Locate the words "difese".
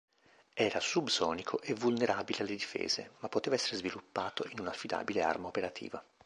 2.55-3.11